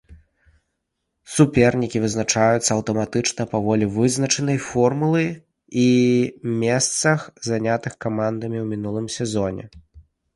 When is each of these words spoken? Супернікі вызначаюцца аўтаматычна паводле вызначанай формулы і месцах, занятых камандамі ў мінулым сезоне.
Супернікі 1.33 1.99
вызначаюцца 2.05 2.69
аўтаматычна 2.75 3.45
паводле 3.51 3.89
вызначанай 3.97 4.57
формулы 4.69 5.21
і 5.83 5.87
месцах, 6.63 7.19
занятых 7.49 7.93
камандамі 8.07 8.57
ў 8.63 8.73
мінулым 8.73 9.07
сезоне. 9.17 9.63